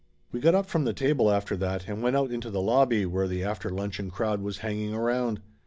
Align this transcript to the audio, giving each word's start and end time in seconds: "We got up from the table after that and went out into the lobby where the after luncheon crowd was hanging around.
"We 0.31 0.39
got 0.39 0.55
up 0.55 0.65
from 0.65 0.85
the 0.85 0.93
table 0.95 1.29
after 1.29 1.55
that 1.57 1.87
and 1.87 2.01
went 2.01 2.15
out 2.15 2.31
into 2.31 2.49
the 2.49 2.59
lobby 2.59 3.05
where 3.05 3.27
the 3.27 3.43
after 3.43 3.69
luncheon 3.69 4.09
crowd 4.09 4.41
was 4.41 4.57
hanging 4.65 4.95
around. 4.95 5.41